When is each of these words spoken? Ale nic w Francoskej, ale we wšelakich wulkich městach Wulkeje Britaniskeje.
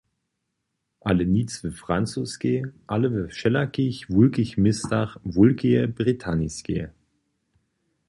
Ale 1.01 1.25
nic 1.27 1.61
w 1.61 1.71
Francoskej, 1.81 2.63
ale 2.87 3.09
we 3.09 3.27
wšelakich 3.27 4.07
wulkich 4.09 4.57
městach 4.57 5.17
Wulkeje 5.25 5.87
Britaniskeje. 5.87 6.91